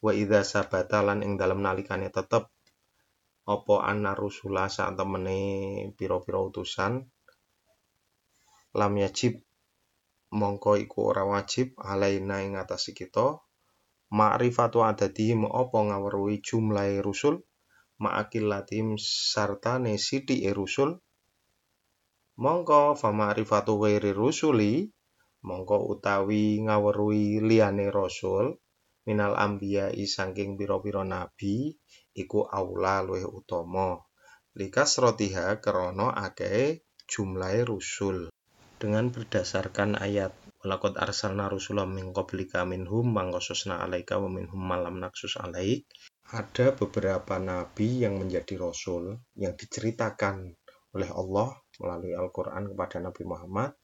Wa 0.05 0.13
idza 0.13 0.45
sabata 0.45 1.01
lan 1.01 1.25
ing 1.25 1.41
dalem 1.41 1.65
nalikane 1.65 2.13
tetep 2.13 2.53
apa 3.45 3.77
anna 3.85 4.13
rusula 4.17 4.69
sak 4.69 4.97
temene 4.97 5.41
pira-pira 5.97 6.41
utusan 6.41 7.05
lam 8.79 8.93
yajib 9.03 9.35
mongko 10.35 10.75
iku 10.85 10.99
ora 11.15 11.25
wajib 11.33 11.79
alaina 11.79 12.43
ing 12.43 12.55
atase 12.59 12.91
kita 12.91 13.27
ma'rifatu 14.19 14.83
adadihim 14.91 15.47
apa 15.47 15.79
ngaweruhi 15.89 16.43
jumlahe 16.43 16.99
rusul 17.07 17.43
ma'akillatim 18.03 18.99
sartane 18.99 19.95
sithike 20.07 20.51
rusul. 20.59 20.91
Mongko 22.43 22.99
fa 23.01 23.11
ma'rifatu 23.15 23.79
ghairi 23.83 24.11
rusuli 24.11 24.91
mongko 25.47 25.77
utawi 25.93 26.59
ngaweruhi 26.67 27.39
liyane 27.49 27.87
rasul 27.95 28.59
minal 29.07 29.39
ambia 29.39 29.93
saking 29.95 30.59
pira-pira 30.59 31.07
nabi 31.07 31.79
iku 32.23 32.43
aula 32.51 33.07
luwih 33.07 33.27
utama. 33.31 34.03
Likas 34.59 34.99
rotiha 35.03 35.63
krana 35.63 36.11
akeh 36.27 36.83
jumlahe 37.11 37.63
rusul 37.67 38.31
dengan 38.81 39.11
berdasarkan 39.13 39.97
ayat 39.99 40.33
walaqad 40.63 40.97
arsalna 40.97 41.51
rusulam 41.53 41.93
min 41.93 42.11
qablika 42.11 42.65
minhum 42.65 43.11
mangqasusna 43.11 43.85
alaika 43.85 44.19
wa 44.19 44.29
minhum 44.33 44.59
malam 44.59 45.01
naksus 45.03 45.37
alaik 45.37 45.85
ada 46.33 46.73
beberapa 46.73 47.37
nabi 47.37 48.03
yang 48.07 48.17
menjadi 48.17 48.57
rasul 48.57 49.21
yang 49.37 49.55
diceritakan 49.55 50.57
oleh 50.95 51.11
Allah 51.11 51.53
melalui 51.83 52.15
Al-Quran 52.15 52.71
kepada 52.71 53.03
Nabi 53.03 53.23
Muhammad 53.27 53.75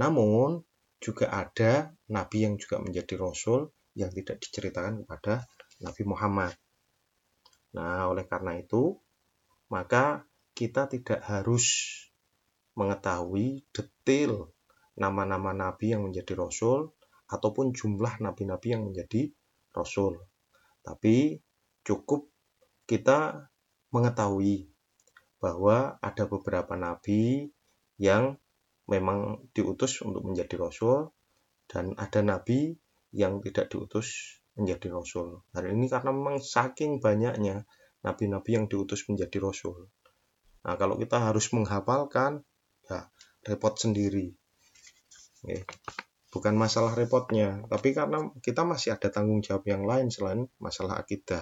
namun 0.00 0.64
juga 0.98 1.30
ada 1.30 1.92
nabi 2.10 2.48
yang 2.48 2.58
juga 2.58 2.82
menjadi 2.82 3.14
rasul 3.20 3.68
yang 3.98 4.14
tidak 4.14 4.38
diceritakan 4.38 5.02
kepada 5.02 5.42
Nabi 5.82 6.02
Muhammad. 6.06 6.54
Nah, 7.74 8.06
oleh 8.06 8.26
karena 8.30 8.54
itu, 8.58 8.94
maka 9.70 10.22
kita 10.54 10.86
tidak 10.86 11.22
harus 11.26 11.66
mengetahui 12.78 13.66
detail 13.74 14.54
nama-nama 14.94 15.50
nabi 15.50 15.94
yang 15.94 16.06
menjadi 16.06 16.38
rasul 16.38 16.94
ataupun 17.28 17.74
jumlah 17.74 18.22
nabi-nabi 18.22 18.68
yang 18.72 18.86
menjadi 18.86 19.34
rasul. 19.74 20.22
Tapi 20.86 21.42
cukup 21.82 22.30
kita 22.88 23.50
mengetahui 23.92 24.70
bahwa 25.38 25.98
ada 26.00 26.24
beberapa 26.26 26.74
nabi 26.74 27.50
yang 28.00 28.38
memang 28.88 29.50
diutus 29.52 30.00
untuk 30.00 30.24
menjadi 30.24 30.56
rasul 30.56 31.12
dan 31.68 31.92
ada 32.00 32.24
nabi 32.24 32.74
yang 33.12 33.44
tidak 33.44 33.68
diutus 33.68 34.40
menjadi 34.56 34.90
rasul. 34.90 35.44
Hari 35.52 35.76
ini 35.76 35.86
karena 35.86 36.10
memang 36.10 36.40
saking 36.40 36.98
banyaknya 36.98 37.68
nabi-nabi 38.02 38.50
yang 38.56 38.66
diutus 38.66 39.04
menjadi 39.06 39.38
rasul. 39.44 39.92
Nah, 40.64 40.74
kalau 40.74 40.98
kita 40.98 41.20
harus 41.22 41.52
menghafalkan, 41.54 42.42
ya 42.88 43.06
repot 43.44 43.76
sendiri. 43.76 44.32
Oke. 45.44 45.68
Bukan 46.28 46.60
masalah 46.60 46.92
repotnya, 46.92 47.64
tapi 47.72 47.96
karena 47.96 48.28
kita 48.44 48.60
masih 48.60 48.92
ada 48.92 49.08
tanggung 49.08 49.40
jawab 49.40 49.64
yang 49.64 49.88
lain 49.88 50.12
selain 50.12 50.44
masalah 50.60 51.00
akidah, 51.00 51.40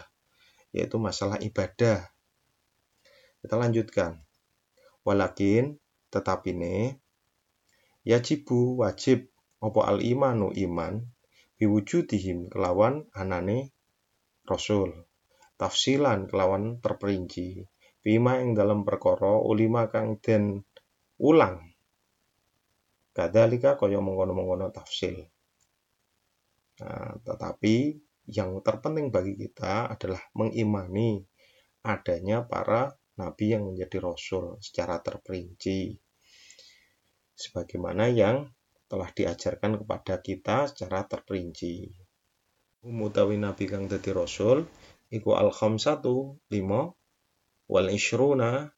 yaitu 0.71 0.95
masalah 1.03 1.43
ibadah. 1.43 2.07
Kita 3.43 3.59
lanjutkan. 3.59 4.23
Walakin 5.03 5.79
tetapi 6.11 6.51
ne 6.55 7.03
yajibu 8.07 8.79
wajib 8.79 9.31
opo 9.59 9.83
al 9.83 10.03
imanu 10.03 10.55
iman 10.55 11.03
biwujudihim 11.59 12.51
kelawan 12.51 13.07
anane 13.11 13.75
rasul 14.47 14.95
tafsilan 15.59 16.31
kelawan 16.31 16.79
terperinci 16.79 17.67
bima 18.07 18.39
yang 18.39 18.55
dalam 18.55 18.87
perkara 18.87 19.43
ulima 19.43 19.91
kang 19.91 20.23
den 20.23 20.63
ulang 21.21 21.63
kadalika 23.17 23.81
kaya 23.81 24.01
mengkono-mengkono 24.01 24.69
tafsil 24.73 25.25
nah, 26.81 27.17
tetapi 27.25 27.97
yang 28.33 28.59
terpenting 28.61 29.09
bagi 29.09 29.39
kita 29.39 29.89
adalah 29.93 30.21
mengimani 30.35 31.23
adanya 31.87 32.43
para 32.45 32.93
nabi 33.17 33.57
yang 33.57 33.71
menjadi 33.71 34.03
rasul 34.03 34.61
secara 34.61 35.01
terperinci 35.01 35.97
sebagaimana 37.37 38.09
yang 38.09 38.49
telah 38.87 39.11
diajarkan 39.11 39.83
kepada 39.83 40.23
kita 40.23 40.71
secara 40.71 41.05
terperinci. 41.05 41.91
Umutawi 42.87 43.37
nabi 43.37 43.67
kang 43.67 43.91
dadi 43.91 44.15
rasul 44.15 44.63
iku 45.11 45.35
al 45.35 45.51
khamsatu 45.51 46.39
lima 46.55 46.87
wal 47.67 47.89
ishruna 47.91 48.71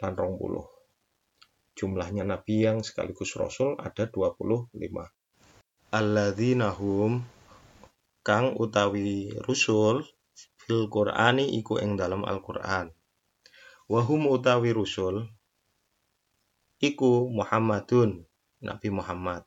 lan 0.00 0.12
rong 0.14 0.38
puluh. 0.38 0.75
Jumlahnya 1.76 2.24
nabi 2.24 2.64
yang 2.64 2.80
sekaligus 2.80 3.36
rasul 3.36 3.76
ada 3.76 4.08
25. 4.08 4.72
Alladzina 5.92 6.72
hum 6.72 7.20
kang 8.24 8.56
utawi 8.56 9.36
rusul 9.44 10.08
fil 10.56 10.88
Qur'ani 10.88 11.52
iku 11.60 11.76
ing 11.76 12.00
dalam 12.00 12.24
Al-Qur'an. 12.24 12.88
Wahum 13.92 14.24
utawi 14.26 14.72
rusul 14.72 15.28
iku 16.80 17.28
Muhammadun 17.28 18.24
Nabi 18.64 18.88
Muhammad 18.88 19.44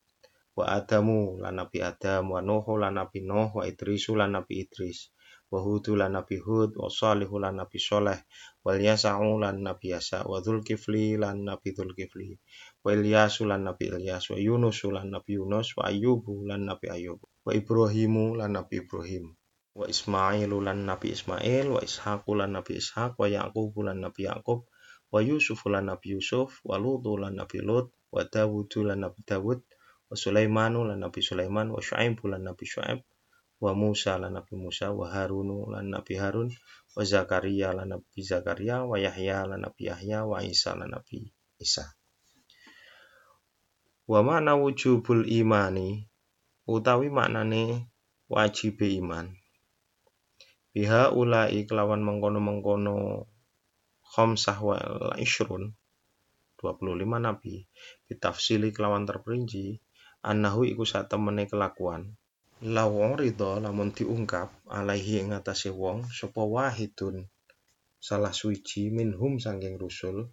wa 0.54 0.66
Adamu 0.70 1.42
lan 1.42 1.60
Nabi 1.60 1.82
Adam 1.82 2.30
wa 2.36 2.46
Nuhu 2.46 2.78
lan 2.78 3.02
Nabi 3.02 3.26
Nuh 3.26 3.52
wa 3.52 3.64
Idrisu 3.66 4.14
lan 4.14 4.38
Nabi 4.38 4.64
Idris 4.64 5.12
wa 5.50 5.60
lan 5.98 6.12
Nabi 6.13 6.38
Hud 6.38 6.77
wa 6.77 6.89
Salihu 6.94 7.41
lan 7.41 7.58
Nabi 7.58 7.79
Soleh 7.82 8.20
wa 8.62 8.77
Yasa'u 8.77 9.41
lan 9.41 9.65
Nabi 9.65 9.98
Yasa 9.98 10.22
wa 10.29 10.38
Dzulkifli 10.46 11.18
lan 11.18 11.41
Nabi 11.41 11.74
Dzulkifli 11.74 12.38
wa 12.86 12.89
Ilyasu 12.94 13.50
lan 13.50 13.65
Nabi 13.65 13.89
Ilyas 13.89 14.29
wa 14.29 14.38
Yunus 14.38 14.86
lan 14.86 15.10
Nabi 15.10 15.41
Yunus 15.41 15.74
wa 15.77 15.89
Ayyubu 15.89 16.46
lan 16.46 16.70
Nabi 16.70 16.88
Ayyub 16.94 17.20
wa 17.46 17.51
Ibrahimu 17.51 18.38
lan 18.38 18.53
Nabi 18.62 18.86
Ibrahim 18.86 19.34
wa 19.74 19.86
Ismailu 19.89 20.62
lan 20.62 20.86
Nabi 20.86 21.18
Ismail 21.18 21.65
wa 21.74 21.82
Ishaqu 21.82 22.32
lan 22.38 22.53
Nabi 22.53 22.77
Ishaq 22.77 23.18
wa 23.18 23.25
Yaqub 23.25 23.74
lan 23.82 24.06
Nabi 24.06 24.29
Yaqub 24.29 24.70
wa 25.10 25.20
Yusuf 25.25 25.65
lan 25.65 25.89
Nabi 25.89 26.13
Yusuf 26.13 26.62
wa 26.62 26.77
Lut 26.77 27.01
lan 27.18 27.34
Nabi 27.41 27.60
Lut 27.65 27.89
wa 28.13 28.22
Dawud 28.22 28.70
lan 28.86 29.01
Nabi 29.01 29.22
Dawud 29.25 29.60
wa 30.10 30.15
Sulaimanu 30.18 30.86
lan 30.86 31.01
Nabi 31.01 31.22
Sulaiman 31.25 31.74
wa 31.74 31.82
Syu'aib 31.82 32.22
lan 32.29 32.46
Nabi 32.46 32.65
Syu'aib 32.70 33.01
wa 33.60 33.75
Musa 33.75 34.16
lan 34.16 34.39
Nabi 34.39 34.56
Musa 34.56 34.96
wa 34.96 35.12
Harunu 35.12 35.68
lan 35.68 35.92
Nabi 35.92 36.16
Harun 36.16 36.48
wa 36.96 37.04
Zakaria 37.04 37.75
lan 37.75 37.92
Nabi 37.92 38.20
Zakaria 38.24 38.88
wa 38.88 38.96
Yahya 38.96 39.44
lan 39.51 39.68
Nabi 39.68 39.92
Yahya 39.92 40.24
wa 40.24 40.39
Isa 40.39 40.80
lan 40.80 40.96
Nabi 40.96 41.28
Isa. 41.60 41.91
Wa 44.10 44.24
makna 44.24 44.56
wujubul 44.56 45.28
imani 45.28 46.08
utawi 46.65 47.12
maknane 47.12 47.91
wajib 48.32 48.80
iman. 48.80 49.36
Biha 50.72 51.12
ulai 51.12 51.67
kelawan 51.67 52.00
mengkono-mengkono 52.00 53.28
khamsah 54.15 54.58
wal 54.63 55.13
ishrun 55.19 55.76
25 56.63 57.06
nabi. 57.19 57.67
Bitafsili 58.08 58.72
kelawan 58.72 59.04
terperinci 59.04 59.84
annahu 60.24 60.63
iku 60.63 60.88
satemene 60.88 61.45
kelakuan 61.45 62.15
law 62.60 63.15
ridho 63.15 63.56
lamun 63.63 63.95
diungkap 63.95 64.52
alaihi 64.67 65.24
ing 65.24 65.32
atase 65.32 65.72
wong 65.72 66.04
sapa 66.12 66.43
wahidun? 66.43 67.24
Salah 68.00 68.36
suci 68.36 68.91
minhum 68.91 69.39
sangking 69.39 69.80
rusul. 69.80 70.28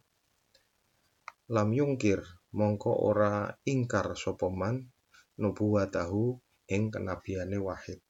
Lam 1.54 1.70
yungkir 1.70 2.26
mongko 2.50 2.90
ora 2.90 3.54
ingkar 3.62 4.18
sapa 4.18 4.50
man 4.50 4.90
nubuwatahu 5.38 6.34
ing 6.66 6.90
kenabiane 6.90 7.62
wahid. 7.62 8.02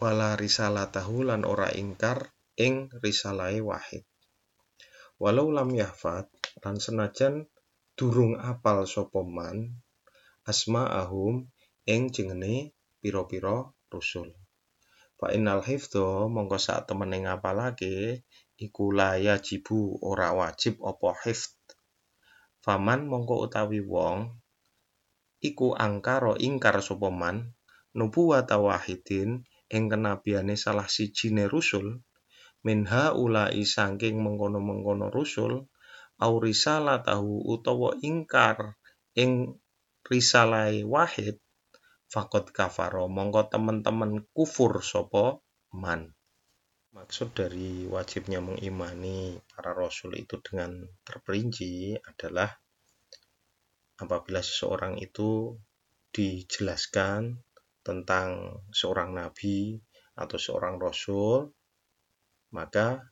Wala 0.00 0.40
risalatahu 0.40 1.28
lan 1.28 1.44
ora 1.44 1.68
ingkar 1.76 2.32
ing 2.56 2.88
risalahe 3.04 3.60
wahid. 3.60 4.08
Walau 5.20 5.52
lam 5.52 5.68
yahfad 5.68 6.32
lan 6.64 6.80
senajan 6.80 7.44
durung 7.92 8.40
apal 8.40 8.88
sapa 8.88 9.20
man 9.20 9.84
asma'ahum 10.48 11.44
ing 11.84 12.08
jengene 12.08 12.73
pira-pira 13.04 13.68
rusul. 13.92 14.32
Fa 15.20 15.28
innal 15.36 15.60
hifdha 15.60 16.24
mongko 16.32 16.56
sak 16.56 16.88
temene 16.88 17.28
ngapalake 17.28 18.24
iku 18.56 18.96
laya 18.96 19.36
jibu 19.44 20.00
ora 20.00 20.32
wajib 20.32 20.80
apa 20.80 21.12
hifd. 21.28 21.52
Faman 22.64 23.04
mongko 23.04 23.44
utawi 23.44 23.84
wong 23.84 24.40
iku 25.44 25.76
angkara 25.76 26.40
ingkar 26.40 26.80
sapa 26.80 27.12
man 27.12 27.52
nubuwat 27.92 28.48
wahidin 28.48 29.44
ing 29.68 29.84
kenabiane 29.92 30.56
salah 30.56 30.88
sijine 30.88 31.44
rusul 31.44 32.00
minha 32.64 33.12
ulai 33.12 33.60
saking 33.68 34.16
mengkono-mengkono 34.24 35.12
rusul 35.12 35.68
au 36.24 36.32
risalatahu 36.40 37.44
utawa 37.52 37.92
ingkar 38.00 38.80
ing 39.12 39.60
risalai 40.08 40.80
wahid 40.88 41.43
fakot 42.14 42.54
kafaro 42.54 43.10
mongko 43.10 43.50
teman-teman 43.50 44.22
kufur 44.30 44.78
sopo 44.78 45.42
man. 45.74 46.14
Maksud 46.94 47.34
dari 47.34 47.90
wajibnya 47.90 48.38
mengimani 48.38 49.34
para 49.50 49.74
rasul 49.74 50.14
itu 50.14 50.38
dengan 50.38 50.86
terperinci 51.02 51.98
adalah 51.98 52.46
apabila 53.98 54.38
seseorang 54.38 55.02
itu 55.02 55.58
dijelaskan 56.14 57.42
tentang 57.82 58.62
seorang 58.70 59.10
nabi 59.10 59.82
atau 60.14 60.38
seorang 60.38 60.78
rasul 60.78 61.50
maka 62.54 63.02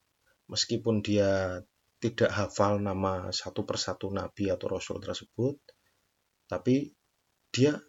meskipun 0.46 1.02
dia 1.02 1.58
tidak 1.98 2.30
hafal 2.30 2.78
nama 2.78 3.34
satu 3.34 3.66
persatu 3.66 4.14
nabi 4.14 4.54
atau 4.54 4.78
rasul 4.78 5.02
tersebut 5.02 5.58
tapi 6.46 6.94
dia 7.50 7.82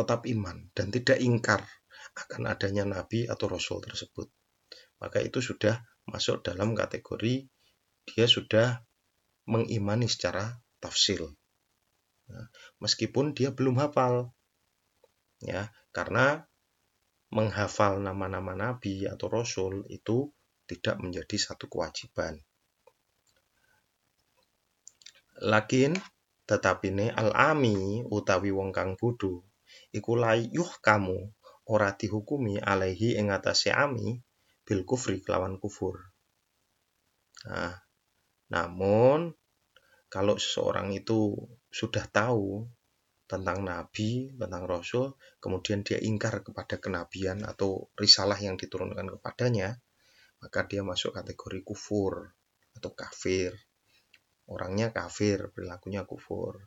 tetap 0.00 0.24
iman 0.24 0.72
dan 0.72 0.88
tidak 0.88 1.20
ingkar 1.20 1.60
akan 2.16 2.48
adanya 2.48 2.88
nabi 2.88 3.28
atau 3.28 3.46
rasul 3.46 3.84
tersebut. 3.84 4.32
Maka 5.00 5.20
itu 5.20 5.44
sudah 5.44 5.80
masuk 6.08 6.40
dalam 6.44 6.72
kategori 6.72 7.46
dia 8.08 8.26
sudah 8.26 8.80
mengimani 9.46 10.08
secara 10.08 10.58
tafsil. 10.80 11.36
Nah, 12.30 12.46
meskipun 12.80 13.36
dia 13.36 13.52
belum 13.52 13.78
hafal. 13.78 14.32
Ya, 15.40 15.72
karena 15.94 16.44
menghafal 17.32 18.02
nama-nama 18.02 18.52
nabi 18.52 19.08
atau 19.08 19.30
rasul 19.30 19.86
itu 19.88 20.28
tidak 20.68 21.00
menjadi 21.00 21.36
satu 21.38 21.70
kewajiban. 21.70 22.38
Lakin 25.40 25.96
tetapi 26.44 26.88
ne 26.90 27.06
al-ami 27.14 28.04
utawi 28.10 28.50
wong 28.50 28.74
kang 28.74 28.98
bodho 28.98 29.49
iku 29.90 30.18
layuh 30.18 30.70
kamu 30.82 31.18
ora 31.70 31.94
dihukumi 31.94 32.58
alaihi 32.58 33.18
ing 33.18 33.30
ami 33.30 34.18
bil 34.66 34.82
kufri 34.86 35.22
kelawan 35.22 35.58
kufur. 35.58 35.98
Nah, 37.46 37.74
namun 38.50 39.34
kalau 40.10 40.34
seseorang 40.36 40.90
itu 40.94 41.34
sudah 41.70 42.06
tahu 42.10 42.66
tentang 43.30 43.62
nabi, 43.62 44.34
tentang 44.34 44.66
rasul, 44.66 45.14
kemudian 45.38 45.86
dia 45.86 46.02
ingkar 46.02 46.42
kepada 46.42 46.82
kenabian 46.82 47.46
atau 47.46 47.90
risalah 47.94 48.34
yang 48.42 48.58
diturunkan 48.58 49.06
kepadanya, 49.18 49.78
maka 50.42 50.66
dia 50.66 50.82
masuk 50.82 51.14
kategori 51.14 51.62
kufur 51.62 52.34
atau 52.74 52.90
kafir 52.90 53.54
orangnya 54.50 54.90
kafir, 54.90 55.54
perilakunya 55.54 56.02
kufur. 56.02 56.58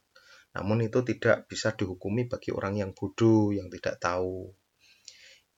Namun 0.54 0.86
itu 0.86 1.02
tidak 1.02 1.50
bisa 1.50 1.74
dihukumi 1.74 2.30
bagi 2.30 2.54
orang 2.54 2.78
yang 2.78 2.92
bodoh, 2.94 3.50
yang 3.50 3.68
tidak 3.74 3.98
tahu. 3.98 4.54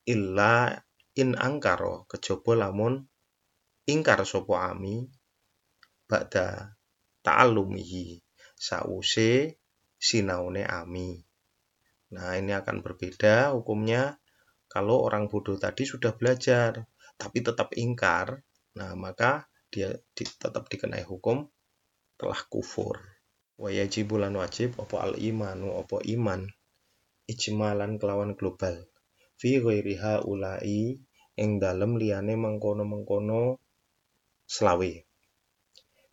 Illa 0.07 0.71
in 1.19 1.35
angkaro 1.35 2.07
kejaba 2.07 2.67
lamun 2.67 3.03
ingkar 3.87 4.23
sapa 4.23 4.71
ami 4.71 5.07
ba'da 6.05 6.75
ta'allumihi 7.25 8.21
sause 8.55 9.59
sinaune 9.97 10.63
ami. 10.63 11.17
Nah, 12.15 12.37
ini 12.37 12.53
akan 12.53 12.85
berbeda 12.85 13.51
hukumnya 13.57 14.21
kalau 14.69 15.01
orang 15.03 15.27
bodoh 15.27 15.57
tadi 15.57 15.83
sudah 15.83 16.13
belajar 16.13 16.85
tapi 17.15 17.41
tetap 17.41 17.73
ingkar. 17.75 18.43
Nah, 18.75 18.93
maka 18.93 19.47
dia 19.71 19.95
di, 20.13 20.23
tetap 20.23 20.67
dikenai 20.67 21.03
hukum 21.07 21.47
telah 22.19 22.39
kufur. 22.47 23.14
Wa 23.55 23.69
yajibulan 23.71 24.35
wajib 24.35 24.75
opo 24.83 24.99
al 24.99 25.15
imanu 25.15 25.71
opo 25.81 26.03
iman. 26.03 26.41
Ijmalan 27.31 27.95
kelawan 28.01 28.35
global. 28.35 28.75
Fi 29.39 29.49
ghairiha 29.63 30.27
ulai 30.27 30.99
ing 31.41 31.49
dalem 31.63 31.95
liyane 31.99 32.33
mengkono-mengkono 32.35 33.59
selawe. 34.43 34.91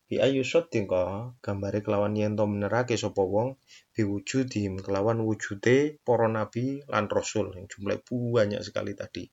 Bi 0.06 0.20
ayu 0.20 0.44
tingko 0.44 1.34
gambare 1.44 1.80
kelawan 1.80 2.14
yen 2.20 2.36
to 2.36 2.44
menerake 2.44 2.94
sapa 3.00 3.24
wong 3.24 3.56
biwujudim 3.96 4.76
kelawan 4.84 5.24
wujude 5.26 5.98
para 6.06 6.28
nabi 6.28 6.84
lan 6.92 7.08
rasul. 7.08 7.48
Yang 7.56 7.66
jumlah 7.74 7.98
banyak 8.06 8.60
sekali 8.60 8.92
tadi. 8.92 9.24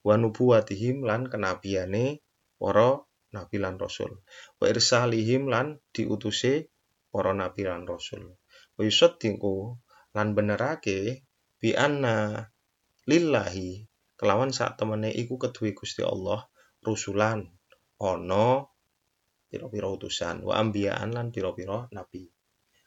Wa 0.00 0.16
nubuwatihim 0.18 1.04
lan 1.04 1.28
kenabiane 1.28 2.24
para 2.58 3.04
nabi 3.36 3.56
lan 3.60 3.76
rasul. 3.76 4.18
Wa 4.56 4.66
irsalihim 4.72 5.52
lan 5.52 5.78
diutuse 5.92 6.71
para 7.12 7.36
nabi 7.36 7.68
lan 7.68 7.84
rasul. 7.84 8.32
Wa 8.72 8.82
tingko 9.20 9.76
lan 10.16 10.32
benerake 10.32 11.28
bi 11.60 11.76
anna 11.76 12.40
lillahi 13.04 13.84
kelawan 14.16 14.50
saat 14.50 14.80
temene 14.80 15.12
iku 15.12 15.36
kedue 15.36 15.76
Gusti 15.76 16.00
Allah 16.00 16.48
rusulan 16.80 17.44
ana 18.00 18.64
pira-pira 19.52 19.92
utusan 19.92 20.40
wa 20.42 20.56
ambiyaan 20.56 21.12
lan 21.12 21.28
pira-pira 21.28 21.86
nabi. 21.92 22.32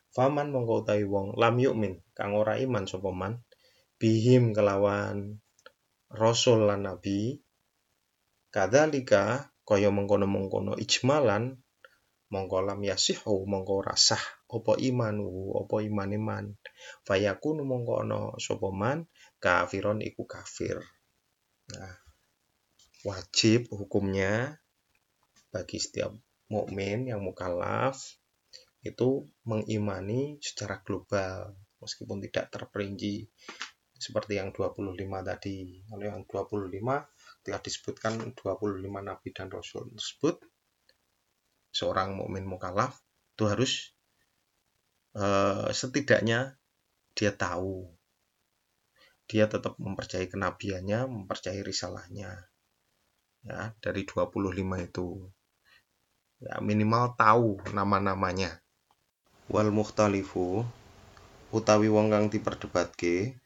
Faman 0.09 0.49
mongko 0.49 0.89
wong 1.05 1.37
lam 1.37 1.55
yukmin 1.61 2.01
kang 2.17 2.33
ora 2.33 2.57
iman 2.57 2.89
sapa 2.89 3.13
man 3.13 3.45
bihim 4.01 4.55
kelawan 4.55 5.43
rasul 6.09 6.65
lan 6.65 6.87
nabi 6.87 7.39
kadzalika 8.49 9.51
kaya 9.67 9.91
mengkono-mengkono 9.91 10.79
ijmalan 10.79 11.59
mongko 12.35 12.67
lam 12.67 12.83
yasihu 12.83 13.47
mongko 13.47 13.87
rasah 13.87 14.19
apa 14.51 14.75
imanu 14.75 15.55
apa 15.55 15.75
iman 15.87 16.09
iman? 16.19 16.45
Fayakunu 17.07 17.63
mongko 17.63 18.03
ana 18.03 18.19
sapa 18.35 18.67
man? 18.75 19.07
Kafiron 19.39 20.03
iku 20.03 20.27
kafir. 20.27 20.83
Nah 21.71 21.95
wajib 23.07 23.71
hukumnya 23.71 24.59
bagi 25.53 25.79
setiap 25.79 26.11
mukmin 26.51 27.07
yang 27.07 27.23
mukallaf 27.23 27.95
itu 28.83 29.29
mengimani 29.45 30.37
secara 30.41 30.81
global 30.81 31.55
meskipun 31.81 32.21
tidak 32.27 32.53
terperinci 32.53 33.29
seperti 33.95 34.37
yang 34.37 34.51
25 34.51 34.93
tadi. 35.23 35.85
Kalau 35.87 36.03
yang 36.03 36.21
25 36.27 37.45
telah 37.45 37.61
disebutkan 37.61 38.13
25 38.33 38.81
nabi 39.01 39.29
dan 39.31 39.47
rasul 39.53 39.89
tersebut 39.93 40.41
seorang 41.75 42.15
mukmin 42.15 42.47
mukallaf 42.47 42.95
itu 43.35 43.43
harus 43.51 43.71
uh, 45.19 45.67
setidaknya 45.75 46.55
dia 47.11 47.35
tahu. 47.35 47.91
Dia 49.27 49.51
tetap 49.51 49.75
mempercayai 49.75 50.31
kenabiannya, 50.31 51.11
mempercayai 51.11 51.59
risalahnya. 51.67 52.47
Ya, 53.43 53.75
dari 53.83 54.07
25 54.07 54.55
itu. 54.87 55.27
Ya 56.39 56.63
minimal 56.63 57.19
tahu 57.19 57.59
nama-namanya. 57.75 58.63
Wal 59.51 59.69
mukhtalifu 59.75 60.63
utawi 61.51 61.87
wong 61.91 62.09
kang 62.09 62.25
diperdebatke 62.31 63.37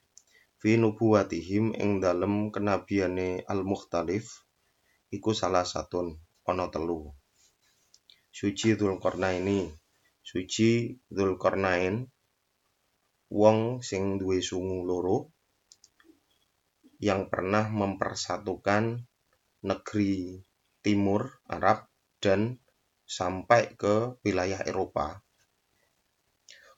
fi 0.59 0.69
nubuwatihim 0.75 1.75
ing 1.75 1.99
dalem 2.03 2.51
kenabiane 2.53 3.43
al 3.47 3.63
mukhtalif 3.63 4.43
iku 5.11 5.31
salah 5.35 5.63
satun 5.63 6.19
ana 6.47 6.67
telu 6.73 7.18
suci 8.29 8.77
Dzulkarnaini 8.77 9.69
suci 10.23 10.93
Dzulkarnain 11.09 12.05
wong 13.29 13.85
sing 13.85 14.17
duwe 14.17 14.41
sungu 14.41 14.85
loro 14.85 15.33
yang 16.99 17.31
pernah 17.31 17.71
mempersatukan 17.71 19.05
negeri 19.63 20.43
timur 20.83 21.39
Arab 21.47 21.87
dan 22.19 22.59
sampai 23.09 23.73
ke 23.73 24.19
wilayah 24.21 24.61
Eropa. 24.67 25.23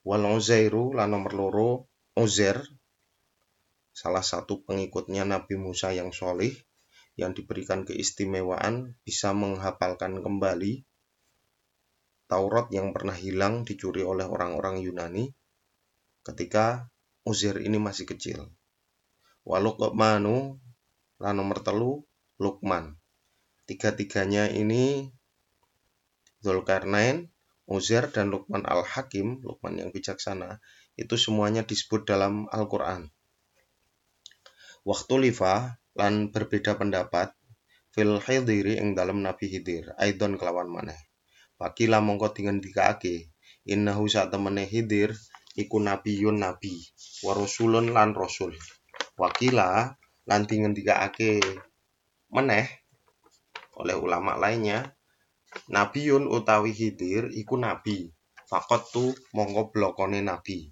Wal 0.07 0.23
Uzairu 0.25 0.93
lan 0.95 1.13
nomor 1.13 1.33
loro 1.33 1.71
Uzair 2.17 2.61
salah 3.91 4.23
satu 4.23 4.63
pengikutnya 4.63 5.27
Nabi 5.27 5.59
Musa 5.59 5.91
yang 5.91 6.15
solih 6.15 6.53
yang 7.19 7.35
diberikan 7.35 7.83
keistimewaan 7.83 8.95
bisa 9.03 9.35
menghafalkan 9.35 10.23
kembali 10.23 10.87
Taurat 12.31 12.71
yang 12.71 12.95
pernah 12.95 13.11
hilang 13.11 13.67
dicuri 13.67 14.07
oleh 14.07 14.23
orang-orang 14.23 14.79
Yunani 14.79 15.27
ketika 16.23 16.87
Uzair 17.27 17.59
ini 17.59 17.75
masih 17.75 18.07
kecil. 18.07 18.47
Walukmanu 19.43 20.55
lan 21.19 21.33
nomor 21.35 21.59
telu 21.59 22.07
Lukman. 22.39 22.95
Tiga-tiganya 23.67 24.47
ini 24.47 25.11
Zulkarnain, 26.39 27.29
Uzair, 27.67 28.09
dan 28.09 28.31
Luqman 28.33 28.65
al-Hakim, 28.65 29.43
Luqman 29.45 29.77
yang 29.77 29.91
bijaksana, 29.91 30.63
itu 30.97 31.19
semuanya 31.19 31.61
disebut 31.67 32.07
dalam 32.07 32.49
Al-Quran. 32.49 33.13
Waktu 34.81 35.29
lifa 35.29 35.77
lan 35.93 36.33
berbeda 36.33 36.79
pendapat 36.79 37.35
fil 37.93 38.17
hidiri 38.17 38.81
ing 38.81 38.97
dalam 38.97 39.21
Nabi 39.21 39.51
Hidir, 39.51 39.93
aidon 40.01 40.41
kelawan 40.41 40.71
maneh. 40.71 41.10
Wakila 41.61 42.01
mongko 42.01 42.33
dengan 42.33 42.57
dikaake, 42.57 43.29
innahu 43.69 44.09
saat 44.09 44.33
temene 44.33 44.65
Hidir, 44.65 45.13
iku 45.53 45.77
nabiyun 45.77 46.41
nabi, 46.41 46.73
warusulun 47.21 47.93
lan 47.93 48.17
rasul. 48.17 48.57
Wakila 49.21 49.93
lan 50.25 50.41
dikaake 50.49 51.37
meneh 52.33 52.65
oleh 53.77 53.93
ulama 53.93 54.33
lainnya 54.41 54.97
Nabiun 55.67 56.31
utawi 56.31 56.71
Hidir 56.71 57.27
iku 57.35 57.59
nabi. 57.59 58.07
Fakot 58.47 58.81
tu 58.91 59.05
mongko 59.35 59.71
blokone 59.71 60.19
nabi. 60.23 60.71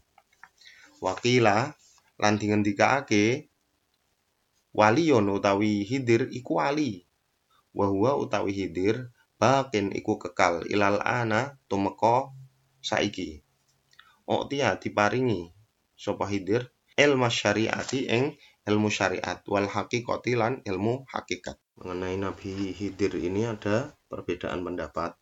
Wakila 1.04 1.75
lan 2.19 2.34
dingendikake 2.39 3.52
waliyon 4.71 5.28
utawi 5.28 5.84
Hidir 5.84 6.32
iku 6.32 6.63
wali. 6.63 7.04
Wahua 7.75 8.15
utawi 8.15 8.52
Hidir 8.56 9.12
bakin 9.39 9.95
iku 9.95 10.19
kekal 10.19 10.67
ilal 10.67 10.99
ana 10.99 11.56
tumeka 11.71 12.36
saiki. 12.84 13.39
Oktia 14.28 14.75
diparingi 14.78 15.49
sapa 15.95 16.28
Hidir 16.28 16.69
ilmu 16.99 17.32
syariati 17.32 18.12
ing 18.12 18.36
ilmu 18.67 18.91
syariat 18.91 19.39
wal 19.47 19.65
hakikati 19.65 20.36
lan 20.36 20.60
ilmu 20.67 21.08
hakikat. 21.08 21.56
Mengenai 21.80 22.19
Nabi 22.19 22.75
Hidir 22.75 23.15
ini 23.15 23.47
ada 23.47 23.95
perbedaan 24.12 24.62
pendapat. 24.62 25.15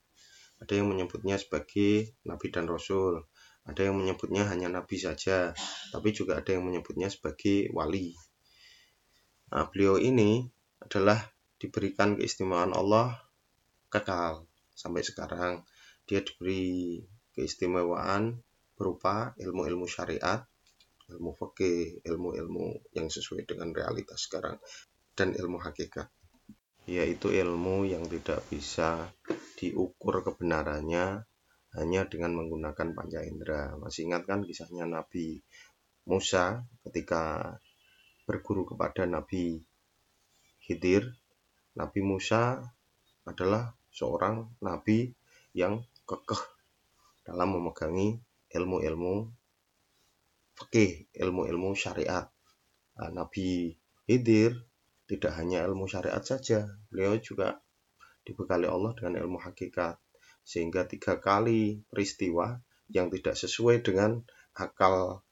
Ada 0.57 0.81
yang 0.81 0.89
menyebutnya 0.89 1.37
sebagai 1.37 2.17
nabi 2.25 2.49
dan 2.49 2.65
rasul, 2.65 3.29
ada 3.61 3.77
yang 3.85 3.93
menyebutnya 3.93 4.49
hanya 4.49 4.73
nabi 4.73 4.97
saja, 4.97 5.53
tapi 5.93 6.09
juga 6.17 6.41
ada 6.41 6.49
yang 6.49 6.65
menyebutnya 6.65 7.13
sebagai 7.13 7.69
wali. 7.77 8.17
Nah, 9.53 9.69
beliau 9.69 10.01
ini 10.01 10.49
adalah 10.81 11.21
diberikan 11.61 12.17
keistimewaan 12.17 12.73
Allah 12.73 13.26
kekal 13.87 14.47
sampai 14.75 15.01
sekarang. 15.03 15.63
Dia 16.07 16.23
diberi 16.23 17.03
keistimewaan 17.35 18.39
berupa 18.77 19.35
ilmu-ilmu 19.35 19.89
syariat, 19.89 20.47
ilmu 21.11 21.35
fikih, 21.35 22.05
ilmu-ilmu 22.05 22.95
yang 22.95 23.11
sesuai 23.11 23.43
dengan 23.43 23.75
realitas 23.75 24.23
sekarang, 24.27 24.55
dan 25.17 25.35
ilmu 25.35 25.59
hakikat 25.59 26.07
yaitu 26.87 27.35
ilmu 27.35 27.83
yang 27.83 28.07
tidak 28.07 28.39
bisa 28.47 29.11
diukur 29.59 30.23
kebenarannya 30.23 31.27
hanya 31.75 32.01
dengan 32.07 32.31
menggunakan 32.39 32.95
panca 32.95 33.21
indera. 33.27 33.75
Masih 33.75 34.07
ingat 34.07 34.23
kan 34.23 34.47
kisahnya 34.47 34.87
Nabi 34.87 35.43
Musa 36.07 36.63
ketika 36.87 37.53
berguru 38.23 38.63
kepada 38.63 39.03
Nabi 39.03 39.59
Khidir. 40.63 41.11
Nabi 41.75 41.99
Musa 42.01 42.63
adalah 43.27 43.75
seorang 43.97 44.61
nabi 44.61 45.09
yang 45.57 45.81
kekeh 46.05 46.37
dalam 47.25 47.57
memegangi 47.57 48.21
ilmu-ilmu 48.53 49.33
fikih, 50.53 51.09
ilmu-ilmu 51.17 51.73
syariat. 51.73 52.29
Nah, 53.01 53.09
nabi 53.09 53.73
Khidir 54.05 54.53
tidak 55.09 55.33
hanya 55.41 55.65
ilmu 55.65 55.89
syariat 55.89 56.21
saja, 56.21 56.69
beliau 56.93 57.17
juga 57.17 57.57
dibekali 58.21 58.69
Allah 58.69 58.93
dengan 58.93 59.25
ilmu 59.25 59.41
hakikat. 59.41 59.97
Sehingga 60.47 60.87
tiga 60.87 61.19
kali 61.19 61.83
peristiwa 61.89 62.55
yang 62.93 63.11
tidak 63.11 63.35
sesuai 63.35 63.83
dengan 63.83 64.23
akal 64.55 65.25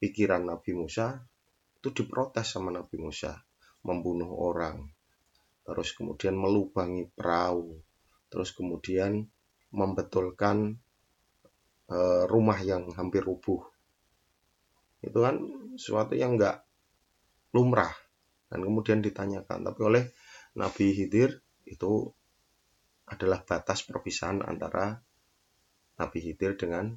pikiran 0.00 0.48
Nabi 0.48 0.72
Musa 0.72 1.20
itu 1.76 1.92
diprotes 1.92 2.46
sama 2.48 2.72
Nabi 2.72 2.96
Musa, 2.96 3.36
membunuh 3.84 4.30
orang, 4.32 4.86
terus 5.66 5.92
kemudian 5.92 6.38
melubangi 6.38 7.10
perahu, 7.10 7.74
terus 8.32 8.56
kemudian 8.56 9.28
membetulkan 9.76 10.80
e, 11.84 11.98
rumah 12.24 12.56
yang 12.64 12.88
hampir 12.96 13.20
rubuh. 13.20 13.60
Itu 15.04 15.20
kan 15.20 15.36
sesuatu 15.76 16.16
yang 16.16 16.40
enggak 16.40 16.64
lumrah 17.52 17.92
dan 18.48 18.64
kemudian 18.64 19.04
ditanyakan. 19.04 19.68
Tapi 19.68 19.80
oleh 19.84 20.04
Nabi 20.56 20.96
Khidir 20.96 21.44
itu 21.68 22.08
adalah 23.04 23.44
batas 23.44 23.84
perpisahan 23.84 24.40
antara 24.40 24.96
Nabi 26.00 26.18
Khidir 26.24 26.56
dengan 26.56 26.96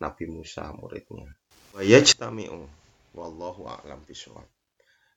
Nabi 0.00 0.24
Musa 0.32 0.72
muridnya. 0.72 1.36
Wa 1.76 1.84
yajtami'u 1.84 2.64
wallahu 3.12 3.68
a'lam 3.68 4.00
bishawab. 4.08 4.48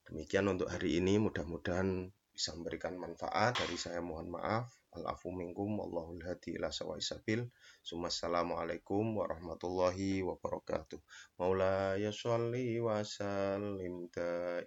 Demikian 0.03 0.51
untuk 0.51 0.67
hari 0.67 0.99
ini 0.99 1.15
mudah-mudahan 1.23 2.11
bisa 2.35 2.51
memberikan 2.59 2.99
manfaat 2.99 3.55
dari 3.55 3.79
saya 3.79 4.03
mohon 4.03 4.27
maaf 4.27 4.82
Al-afu 4.93 5.33
minkum 5.33 5.79
wallahul 5.79 6.21
hadi 6.21 6.53
ila 6.57 6.69
sawai 6.69 7.01
sabil. 7.01 7.47
Assalamualaikum 7.81 9.17
warahmatullahi 9.17 10.21
wabarakatuh. 10.21 11.01
Maulaya 11.39 12.13
sholli 12.13 12.77
wa 12.77 13.01
sallim 13.01 14.09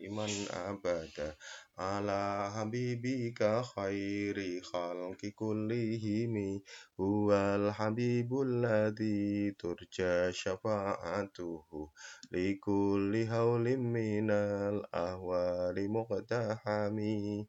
iman 0.03 0.33
abada 0.67 1.39
ala 1.77 2.49
habibika 2.57 3.61
khairi 3.61 4.65
khalqi 4.65 5.37
kullihimi 5.37 6.65
huwal 6.97 7.69
habibul 7.69 8.65
ladhi 8.65 9.53
turja 9.61 10.33
syafa'atuhu 10.33 11.93
likulli 12.33 13.29
haulim 13.29 13.93
minal 13.93 14.81
ahwali 14.89 15.85
muqtahami 15.93 17.45